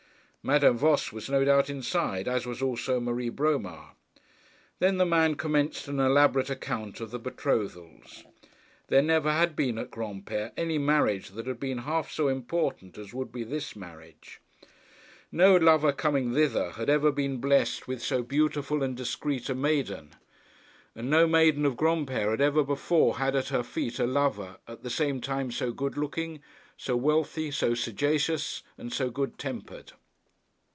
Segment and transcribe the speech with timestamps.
[0.43, 3.91] Madame Voss was no doubt inside, as was also Marie Bromar.
[4.79, 8.23] Then the man commenced an elaborate account of the betrothals.
[8.87, 13.13] There never had been at Granpere any marriage that had been half so important as
[13.13, 14.41] would be this marriage;
[15.31, 20.15] no lover coming thither had ever been blessed with so beautiful and discreet a maiden,
[20.95, 24.81] and no maiden of Granpere had ever before had at her feet a lover at
[24.81, 26.41] the same time so good looking,
[26.77, 29.91] so wealthy, so sagacious, and so good tempered.